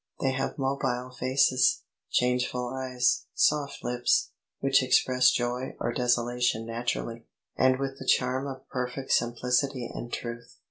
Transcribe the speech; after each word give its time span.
They 0.19 0.31
have 0.31 0.57
mobile 0.57 1.11
faces, 1.11 1.83
changeful 2.09 2.69
eyes, 2.73 3.25
soft 3.35 3.83
lips, 3.83 4.31
which 4.59 4.81
express 4.81 5.29
joy 5.29 5.75
or 5.79 5.93
desolation 5.93 6.65
naturally, 6.65 7.27
and 7.55 7.77
with 7.77 7.99
the 7.99 8.07
charm 8.07 8.47
of 8.47 8.67
perfect 8.67 9.11
simplicity 9.11 9.87
and 9.93 10.11
truth. 10.11 10.57